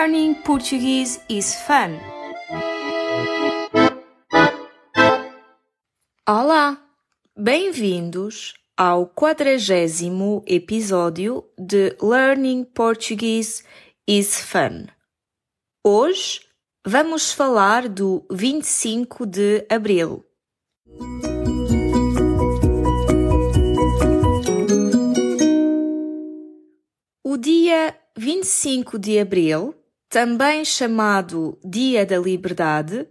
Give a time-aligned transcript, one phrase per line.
[0.00, 2.00] Learning Portuguese is fun.
[6.26, 6.82] Olá,
[7.36, 13.62] bem-vindos ao quadragésimo episódio de Learning Portuguese
[14.08, 14.86] is Fun.
[15.84, 16.40] Hoje
[16.86, 20.24] vamos falar do 25 de abril.
[27.22, 29.74] O dia 25 de abril,
[30.10, 33.06] também chamado Dia da Liberdade,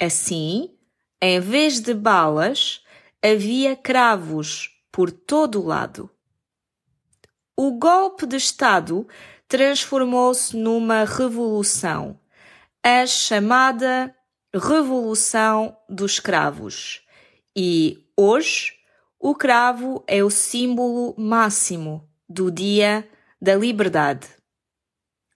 [0.00, 0.74] Assim,
[1.20, 2.82] em vez de balas,
[3.22, 6.10] havia cravos por todo o lado.
[7.56, 9.06] O golpe de Estado
[9.46, 12.18] transformou-se numa revolução,
[12.82, 14.12] a chamada
[14.52, 17.06] Revolução dos Cravos.
[17.56, 18.72] E hoje
[19.20, 23.08] o cravo é o símbolo máximo do Dia
[23.40, 24.26] da Liberdade.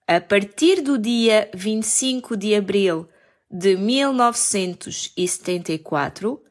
[0.04, 3.08] A partir do dia 25 de abril
[3.48, 6.42] de 1974,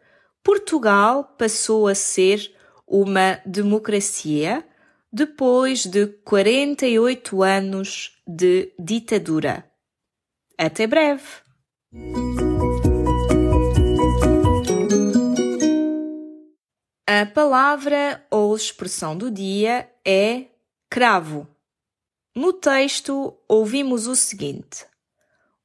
[0.41, 2.56] Portugal passou a ser
[2.88, 4.66] uma democracia
[5.12, 9.66] depois de 48 anos de ditadura.
[10.57, 11.23] Até breve!
[17.09, 20.45] A palavra ou expressão do dia é
[20.90, 21.47] cravo.
[22.35, 24.85] No texto, ouvimos o seguinte: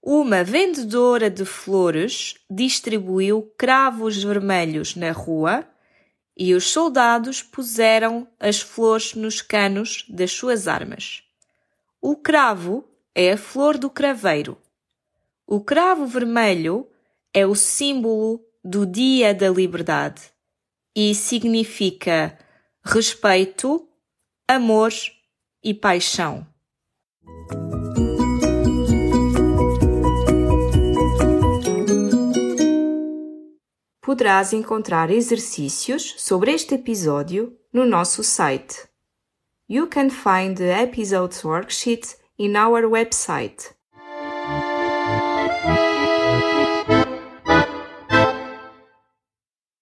[0.02, 5.66] Uma vendedora de flores distribuiu cravos vermelhos na rua
[6.36, 11.22] e os soldados puseram as flores nos canos das suas armas.
[12.00, 14.58] O cravo é a flor do craveiro.
[15.46, 16.88] O cravo vermelho
[17.32, 20.22] é o símbolo do Dia da Liberdade
[20.94, 22.38] e significa
[22.84, 23.88] respeito,
[24.48, 24.92] amor
[25.62, 26.46] e paixão.
[34.02, 38.88] Poderás encontrar exercícios sobre este episódio no nosso site.
[39.68, 43.72] You can find the episode's worksheet in our website.